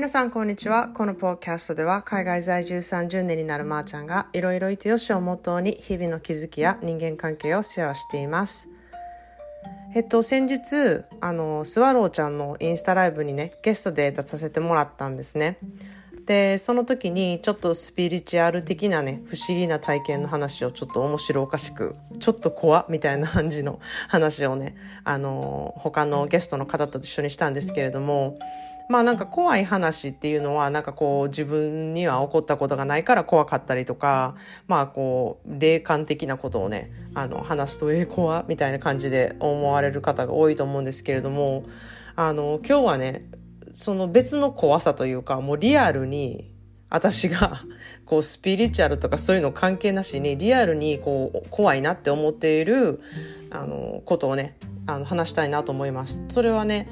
[0.00, 0.88] 皆さんこんにちは。
[0.88, 8.70] このポッドキャストでは海外在住30年になるまーちゃんがいろいろいてよしをモットーに日々の気づきや人間関係をシェアしています。
[9.94, 15.58] えっと先日あのスワローちゃんのインスタライブにねゲストで出させてもらったんですね。
[16.24, 28.38] でその時にちょっとスピリチュアル的なね不思議な体験の話をちょっと面白おかしくちょっと怖みたいな感じの話をねあの他のゲストの方と一緒にしたんですけれども
[28.90, 34.34] まあなんか怖い話っていうのはなんかこう自分には起こったことがないから怖かったりとか
[34.66, 41.62] まあこう霊感的なことをねあの話すとえー、怖みたいな感じで思われる方が多いと思うんですけれども
[42.16, 43.26] あの今日はね
[43.72, 46.52] その別の怖さというかもうリアルに
[46.88, 47.62] 私が
[48.04, 53.00] こうスピリチュアルとかそういうの関係なしにリアルにこう怖いなって思っている
[53.52, 54.56] あのことをね
[54.88, 56.24] あの話したいなと思います。
[56.28, 56.88] それはね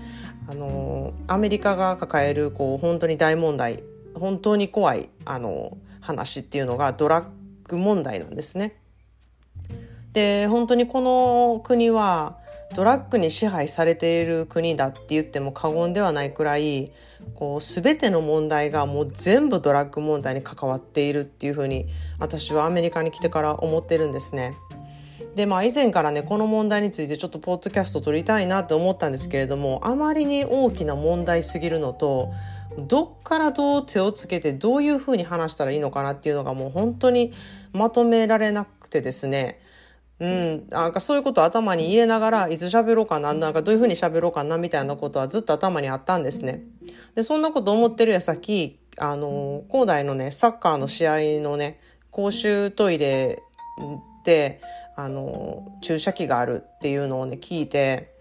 [0.48, 3.82] あのアメリカが抱えるこう本当に大問題
[4.14, 7.24] 本当に怖いあの話っていうのがドラッ
[7.68, 8.80] グ問題なんですね。
[10.14, 12.38] で本当にこの国は
[12.74, 16.92] ドラッグに支配されている国だって言っても過言ではないくらい
[17.34, 21.86] こう全ての問題がもう全部ドラッグ問題に関わっているっていうふうに
[22.18, 24.54] 私はアメリカに来てから思ってるんですね。
[25.34, 32.32] でまあ以前からねこの問題についてちょっとポッドキャスト撮りたいなって思ったんですけれどもあまりに大きな問題すぎるのと
[32.76, 37.32] どっからどう手をつけてどういうふうに話したらいいのかなっていうのがもう本当に
[37.72, 39.60] まとめられなくてですね
[40.20, 46.64] うん、なんかそういうことを頭に入れながらいつ喋ろうかななんかどういうふうに喋ろうかなみたいなことはずっと頭にあったんですね。
[47.14, 51.78] でそんなこと思ってる矢先あの広大のねサッカーの試合のね
[52.10, 53.42] 公衆トイレ
[54.24, 54.60] で
[54.98, 58.12] あの注射器があるっていうのをね聞いて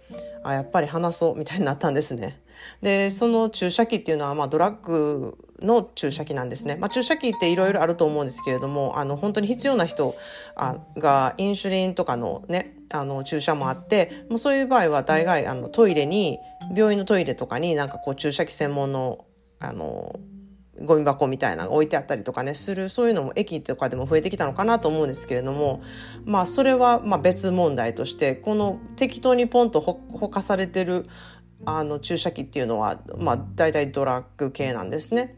[0.44, 2.39] あやっぱり話そうみたいになったんですね。
[2.83, 6.75] でその注射器っていうのは、まあ、ドラッグの注射器なんですね。
[6.75, 10.16] まあ、注射器っていろいろあると思うんですけれどもあの本当に必要な人
[10.55, 16.37] あがインシュリンとかのねあの注射もあってもうそういう場合は大概あのトイレに
[16.76, 19.26] 病院のトイレとかになんかこう注射器専門の
[19.60, 20.20] あの
[20.83, 25.82] ゴミ箱みたいなのが置いてあったりとかねするそういうのも駅とかでも増えてきたのかなと思うんですけれども
[26.26, 31.05] まあそれはまあ別問題としてこの適当にポンとほかされてる
[31.66, 35.36] あの注射器っていうのはまあ大体ドラッグ系なんですね。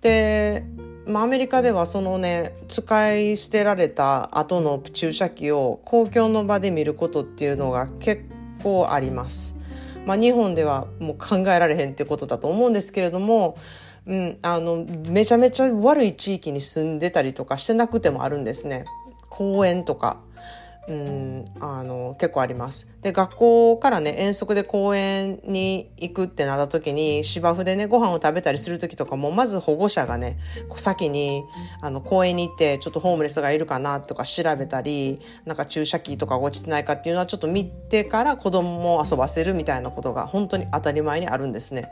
[0.00, 0.64] で、
[1.06, 8.24] まあ、アメリカではそのね使い捨てられた後の注射器を公共の場で見ることっていうのが結
[8.62, 9.56] 構あります。
[10.04, 13.56] まあ、日本ではもう考えられへんってことだと思うんですけれども
[14.06, 18.84] うん、あのめちゃめちゃ悪い地域に住んでたりとかしてなくてもあるんですね
[19.28, 20.20] 公園とか。
[20.88, 22.88] うん、あの結構あります。
[23.02, 30.38] で学校からね遠足で公園に行くってなった時に芝生でねご飯を食べたりする時とかもまず保護者がね
[30.74, 31.44] 先に
[31.80, 41.88] あの公園に行ってちょっとホームレスがいるかなとか調べたりなんか注射器とか落ちてないかっていうのはちょっと見てから子供を遊ばせるみたいなことが本当に当たり前にあるんですね。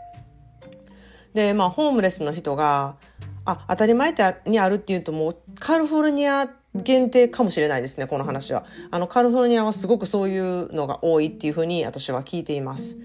[1.34, 2.96] で、まあ、ホームレスの人が、
[3.44, 4.14] あ、当たり前
[4.46, 8.64] にあるっていうともうカリフォルニア限定かもしれないですね、この話は。
[8.90, 12.96] あの、カリフォルニアはすごくそういうのが多いっていうふうに私は聞いています。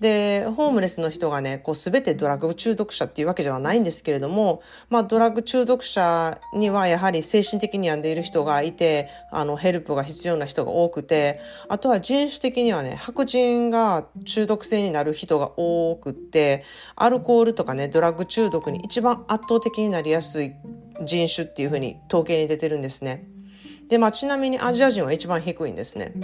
[0.00, 16.64] で、ホームレスの人がね、こうすべてドラッグ中毒者っていうわけではないんですけれども、まあドラッグ中毒者にはやはり精神的に病んでいる人がいて、あのヘルプが必要な人が多くて、あとは人種的にはね、白人が中毒性になる人が多くって、
[16.96, 20.54] アルコールとかね、ドラッグ中毒に一番圧倒的になりやすい
[21.04, 23.26] 人種っていうふうに統計に出てるんですね。
[23.90, 26.14] で、まあちなみにアジア人は一番低いんですね。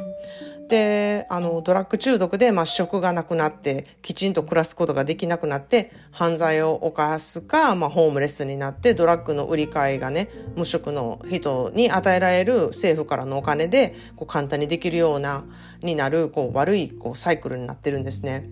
[0.69, 15.44] であのドラッグ中毒で、まあ、職がなくなってきちんと暮らすことができなくなって犯罪を犯すか、まあ、ホームレスになってドラッグの売り買いがね無職の人に与えられる政府からのお金でこう簡単にできるような
[15.82, 18.50] になるこう悪いこうサイクルになってるんですね。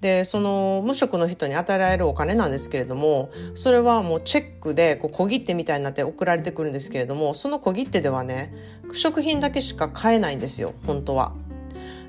[0.00, 8.52] でその無職の人に与えられるお金なんですけれどもそれはもうチェックでこう小切手みたいになって送られてくるんですけれどもその小切手ではね
[8.92, 11.34] 食品だけしか買えないんですよ本当は。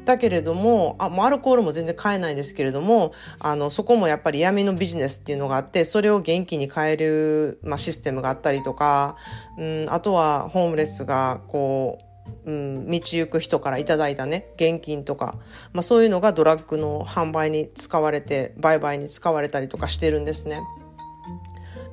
[0.06, 9.15] だけれども、あ、もうアルコールも全然買えないんですけれども、あの、そこもやっぱり闇のビジネスっていうのがあって、それを元気に変える、まあ、システムがあったりとか、
[9.57, 12.12] うん、あとはホームレスが、こう、
[12.45, 15.36] うん、道行く人からいただいたね、現金とか、
[15.74, 20.62] まあそういうのがドラッグの販売に使われて、売買に使われたりとかしてるんですね。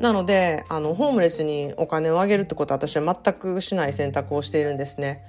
[0.01, 5.25] なのであのホームレスにお金をあげるってことは私は全くしない選択をしているんですね。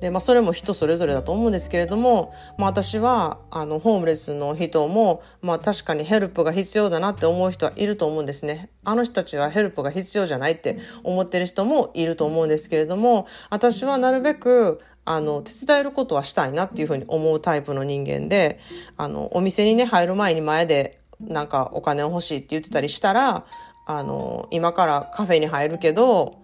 [0.00, 8.70] でまあ、それも人それぞれだと思うんですけれども、まあ、私はあのホームレスの人も、まあ、確かにヘルプが必要だなって思う人はいると思うんですね。
[8.84, 18.58] あの人たちはヘルプが必要じゃないって思ってる人もいると思うんですけれども私はなるべくあの、手伝えることはしたいなっていうふうに思うタイプの人間で、
[18.96, 23.44] あの、お店にね、入る前に前で、なんかお金を欲しいって言ってたりしたら、
[23.86, 26.38] あの、今からカフェに入るけど、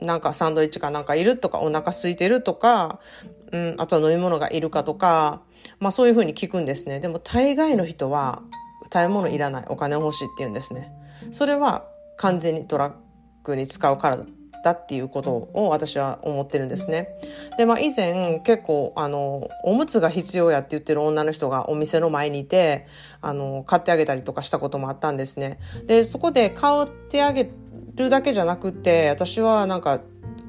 [0.00, 3.00] なんかサンドイッチかなんかいるとか、お腹空いてるとか、
[3.52, 5.42] うん、あとは飲み物がいるかとか、
[5.78, 7.00] まあそういうふうに聞くんですね。
[7.00, 8.42] でも大概の人は、
[8.92, 10.92] 食べ物いらない、お金欲しいって言うんですね。
[11.30, 11.86] それは
[12.16, 12.92] 完全にトラッ
[13.42, 14.18] クに使うから
[14.64, 17.08] だっていうことを私は思ってるんですね。
[17.58, 22.86] で、まあ以前結構あの、おむつが必要やって言ってる女の人がお店の前にいて、
[23.20, 25.58] あの、買ってあげたりとかしたこともあったんですね。
[25.86, 27.50] で、そこで買ってあげ
[27.94, 30.00] るだけじゃなくて、私はなんか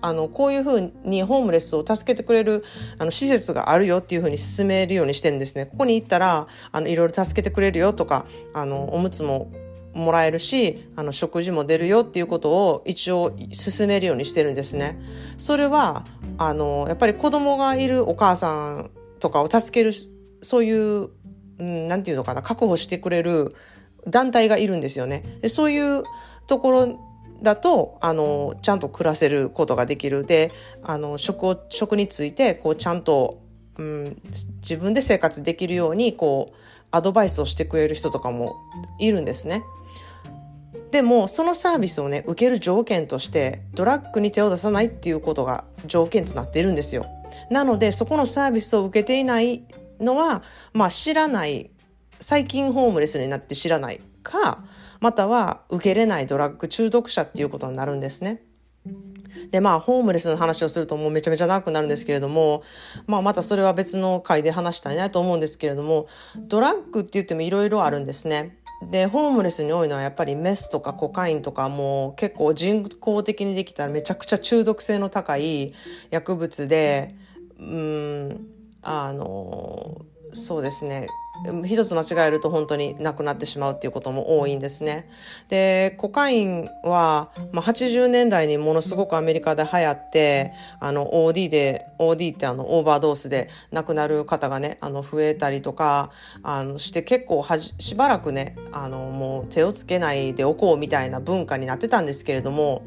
[0.01, 2.63] あの、こういうふうにホームレスを助けてくれる、
[3.00, 5.65] あの、施設があるよっていうふうに進めるようにしてるんですね。
[5.65, 9.51] ここに行ったら、あの、いろいろ助けてくれるよとか、あの、おむつも
[9.97, 14.99] もらえるし、あの、食事も出るよっていうことを一応進めるようにしてるんですね。
[15.38, 16.05] それは、
[16.38, 19.91] あの、やっぱり子供がいるお母さんとかを助ける、
[20.41, 21.09] そういう、
[21.59, 23.55] うん、なんていうのかな、確保してくれる
[24.07, 25.23] 団体がいるんですよね。
[25.41, 26.03] でそういう
[26.45, 27.00] ところ
[27.41, 30.25] だと、あの、ちゃんと暮らせることができる。
[30.25, 30.51] で、
[30.83, 33.41] あの、食を、食について、こう、ちゃんと、
[33.77, 34.21] うん、
[34.61, 36.53] 自分で生活できるように、こう、
[36.91, 38.55] アドバイスをしてくれる人とかも
[39.00, 39.63] いるんですね。
[40.92, 47.06] でもそのサービスをね受ける条件としてドラッグに手を出さないっていうことが条件となっているんですよ。
[47.50, 49.63] なのでそこのサービスを受けていない
[50.00, 50.44] のは、
[50.74, 51.72] まあ、知らない
[52.19, 54.63] 最近ホームレスになって知らないか
[55.00, 58.42] または受けれないドラッグ中毒者っていうことになるんですね。
[59.51, 62.63] で、まあ、ホームレスの話をするともうめちゃめちゃ長くなるんですけれども、
[63.06, 66.07] まあ、またそれは別の回で話したいなと思うんですけれども、
[66.38, 68.57] ドラッグって言ってもいろいろあるんですね。
[68.81, 75.74] で、ホームレスに多いのはやっぱりメスとかコカインとかも結構人工的にできたらめちゃくちゃ中毒性の高い
[76.12, 77.15] 薬物で、
[77.59, 78.47] うん、
[78.81, 81.07] あの、そうですね。
[81.66, 85.10] 一つ間違えると本当になくなってしまうっていうことも多いんですね。
[85.50, 96.12] で、コカインは、まあ、80年代にものすごくアメリカで流行って、あの、OD で、OD ってあの、オーバードースで亡くなる方がね、あの、増えたりとか、
[96.44, 102.84] あの、して結構はじ、しばらくね、あの、もう手をつけないでおこうみたいな文化になってたんですけれども、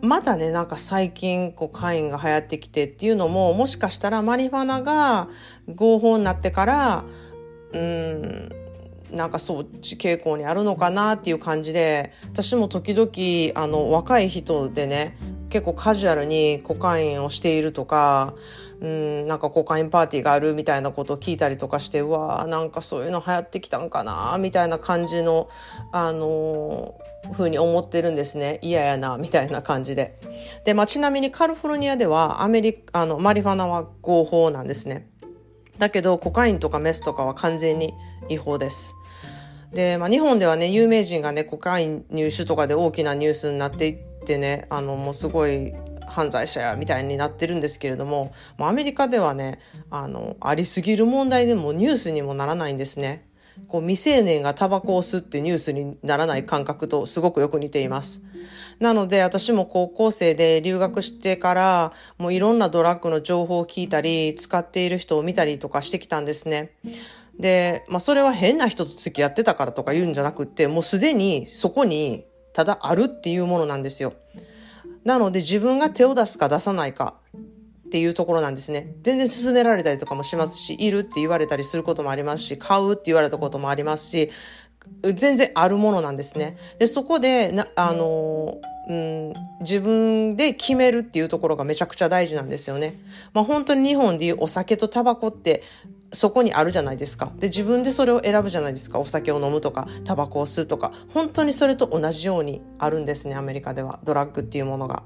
[0.00, 5.28] まだね、なんか最近、コカインが流行ってきてっていうのも、もしかしたらマリファナが
[5.74, 7.04] 合法になってから、
[7.74, 8.48] うん。
[9.10, 15.16] なんかそっち傾向にあるのかなっていう感じで私も時々あの若い人でね
[15.50, 18.34] 結構カジュアルにコカインをしているとか
[18.80, 25.48] うんなんかコカインパーティーがあるみたいなことを聞いたりとかしてうわーなんかそういうの流行ってきたんかなみたいな感じの
[25.92, 28.58] あのー、ふうに思ってるんですね。
[28.62, 30.18] 嫌やなみたいな感じで。
[30.64, 35.08] で、まあ、ちなみにカリフォルニアではアメリカあのマリファナは合法なんですね。
[35.78, 37.94] だけどコカインとかメスとかは完全に
[38.28, 38.94] 違法です。
[39.72, 45.74] で、まあ、日本ではね有名人がねコカイン入手とかで大きなニュースになっていってねあのもうすごい
[46.06, 49.58] 犯罪者やみたいになってるんですけれどもアメリカではね
[49.90, 53.28] あのありすぎる問題でもニュースにもならないんですね。
[53.68, 58.20] こう未成年がタバコを吸ってニュースにならない感覚とすごくよく似ています。
[58.78, 66.72] なので私も高校生で留学してからもういろんなドラッグの情報を聞いたり使っている人を見たりとかしてきたんですね。
[67.38, 74.12] で、まあそれは変な人と付き合ってたからとか言うんじゃなくてもうすでにそこにただあるっていうものなんですよ。
[75.04, 77.14] なので自分が手を出すか出さないか
[77.86, 78.94] っていうところなんですね。
[79.02, 84.30] 全然勧められたりとかもしますし、いるって言われたりすることもありますし、買うって言われたこともありますし、
[85.14, 86.56] 全然あるものなんですね。
[86.78, 92.94] で、そこで、な、あの、うん、自分で決めるっていうところがめちゃくちゃ大事なんですよね。
[93.32, 95.62] まあ本当に日本でいうお酒とタバコって
[96.12, 97.32] そこにあるじゃないですか。
[97.38, 98.98] で、自分でそれを選ぶじゃないですか。
[98.98, 100.92] お酒を飲むとか、タバコを吸うとか。
[101.08, 104.00] 本当にそれと同じようにあるんですね、アメリカでは。
[104.04, 105.02] ドラッグっていうものが。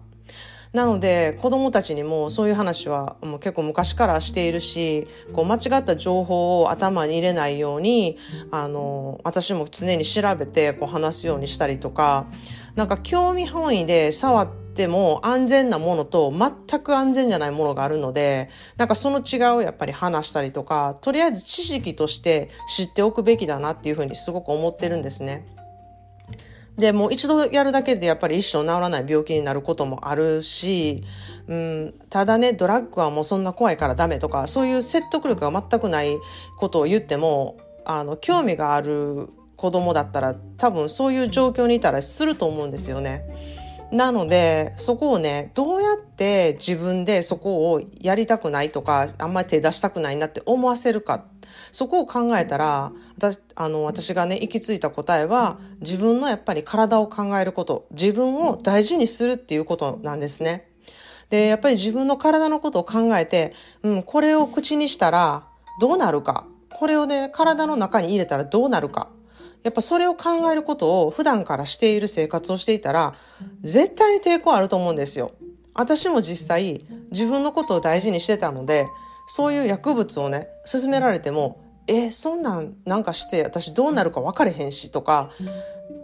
[0.73, 8.19] なので子供たちにもそういう話はもう結構昔からしているしこう間違った情報を頭に入れないように
[8.51, 12.27] あの私も常に調べてこう話すようにしたりとか
[12.75, 25.58] なんか興味本位で触っても安全なものと全く安全じゃないものがあるのでなんかその違いをやっぱり話したりとかとりあえず知識として知っておくべきだなっていうふうにすごく思ってるんですね。
[26.79, 31.05] で、もう一度やるだけでやっぱり一生治らない病気になることもあるし、
[31.49, 36.17] うん、ただね、ドラッグはもうそんな怖いからダメとか、そういう説得力が全くない
[36.57, 43.58] ことを言っても、あの、興味がある子供だったら多分そういう状況にいたらすると思うんですよね。
[43.91, 51.25] なので、そこをね、どうやって自分でそこをやりたくないとか、あんまり手出したくないなって思わせるか。
[51.73, 60.69] そこを考えたら、私あの私がね、行き着いた答えは、自分のやっぱり体を考えること、自分を大事にするっていうことなんですね。
[61.31, 65.47] で、やっぱり自分の体のことを考えて、うん、これを口にしたら
[65.81, 66.47] どうなるか。
[66.71, 69.09] これをね、体の中に入れたらどうなるか。
[69.63, 73.15] やっぱそれを考えることを普段からしている生活をしていたら、
[73.63, 75.33] 絶対に抵抗あると思うんですよ。
[75.75, 78.87] 私も実際、自分のことを大事にしてたので、
[79.27, 85.31] そういう薬物をね、勧められても、え、そんなんなんかして私どうなるか分かれへんしとか、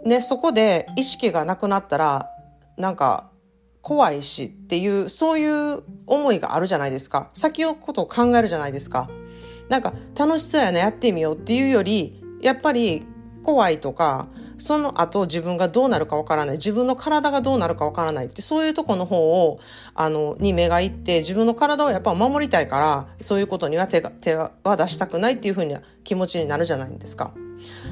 [0.03, 2.29] ね、そこで意識がなくなったら、
[2.77, 3.29] なんか
[3.81, 7.29] 怖いしっていう、そういう思いがあるじゃないですか。
[7.33, 9.09] 先のことを考えるじゃないですか。
[9.69, 13.05] なんか楽しそうやな、やってみようっていうより、やっぱり
[13.45, 16.57] 怖いとか、その後自分がどうなるかわからない。
[16.57, 19.59] 自分の体がどうなるかわからないって、そういうとこの方を、
[19.93, 27.33] あの、に目がいって、自分の体をやっぱ守りたいから、そういうことには手が、手は出したくないっていうふうな気持ちになるじゃないですか。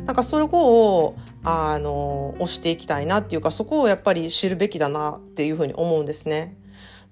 [0.05, 6.57] なんかそれを、あの、押していきたいなっていうか、そこをやっぱり知るべきだなっていうふうに思うんですね。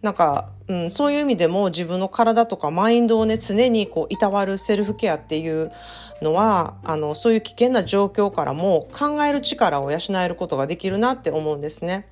[0.02, 5.72] なんか、うん、そういう意味でも自分の体とかマインドをね、常にこう、いたわるセルフケアっていう
[6.22, 12.08] のは、あの、そういう危険な状況からも考える力を養えることができるなって思うんですね。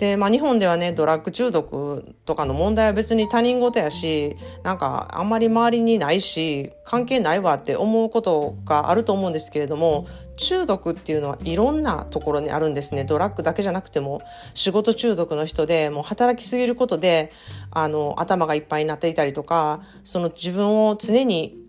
[0.00, 10.06] で、まあ日本ではね、ドラッグ中毒とかの問題は別に他人事やし、なんかあんまり周りにないし、関係ないわって思うことがあると思うんですけれども、
[10.38, 13.04] 中毒っていうのはいろんなところにあるんですね。
[13.04, 14.22] ドラッグだけじゃなくても、
[14.54, 17.30] 仕事中毒の人で、もう働きすぎることで、
[17.70, 21.59] あの、頭がいっぱいになっていたりとか、その自分を常に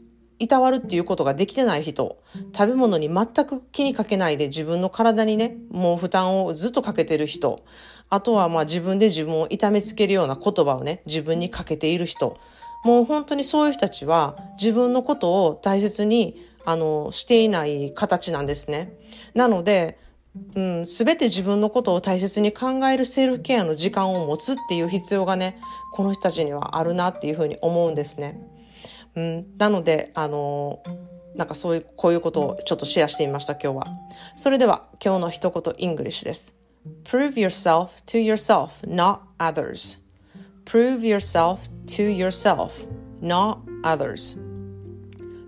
[0.41, 2.17] いたわるっていうことができてない人、
[2.57, 7.63] 食べ物に全く気にかけないで自分の体にね、もう負担をずっとかけてる人、
[8.09, 12.37] あとはまあ自分で自分を痛めつけるような言葉をね、自分にかけている人、
[12.83, 18.97] もう本当にそういう人たちは自分のことを大切にあのしていない形なんですね。
[19.35, 19.99] なので、
[20.55, 25.59] うん、すべて自分のことを大切に考えるセルフケアの時間を持つっていう必要がね、
[25.93, 28.41] この人たちにはあるなっていうふうに思うんですね。
[29.15, 30.81] うん、なので、あの
[31.35, 33.87] なんかそういう、こういうことをちょっとシェアしてみました、今日は。
[34.35, 36.55] それでは、今日の一言、 English です。
[37.03, 39.99] Prove yourself to yourself, not others.
[40.65, 42.71] Prove yourself to yourself,
[43.21, 44.39] not others.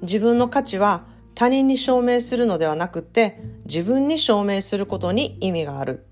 [0.02, 1.06] 自分の価値は
[1.36, 6.06] 他人に証明するのではなくて、自分に証明することに意味がある。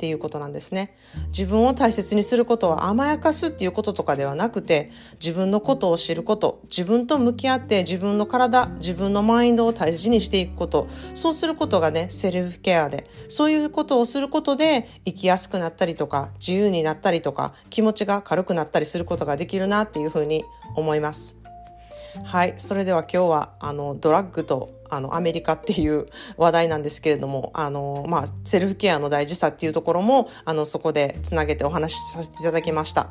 [0.00, 0.96] っていうことなんですね。
[1.26, 4.90] 自分を大切にすることは甘やかすっていうこととかではなくて、
[5.20, 21.38] 自分のことを知ること、自分と向き合って自分の体、自分のマインドを大事にしていくこと、そうすることがね、セルフケアで、そういうことをすることで生きやすくなったりとか、自由になったりとか、気持ちが軽くなったりすることができるなっていうふうに思います。
[22.24, 22.54] はい。
[22.56, 26.06] それでは今日は、あの、ドラッグと、あの、アメリカっていう
[26.36, 33.08] 話題なんですけれども、あの、まあ、セルフケアの大事さっていうところも、あの、そこでつなげてお話しさせていただきました。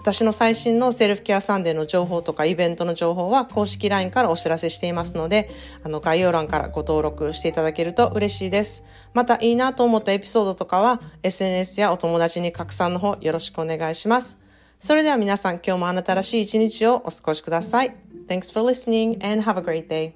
[0.00, 5.50] 私の最新のセルフケアサンデーの情報とかイベントの情報は公式 LINE からお知らせしていますので、
[5.82, 8.84] あの、概要欄からご登録していただけると嬉しいです。
[9.14, 14.46] また、いいなと思ったエピソードとかは、SNS やお友達に拡散の方よろしくお願いします。
[14.78, 17.96] それでは皆さん今日もあなたらしい一日をお過ごしください。
[18.28, 20.14] Thanks for listening and have a great day.